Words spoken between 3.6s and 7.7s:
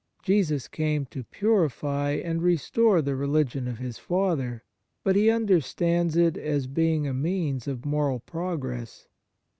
of His Father; but He understands it as being a means